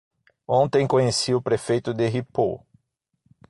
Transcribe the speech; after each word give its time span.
Ontem 0.47 0.87
conheci 0.87 1.31
o 1.35 1.39
prefeito 1.43 1.93
de 1.93 2.07
Ripoll. 2.09 2.65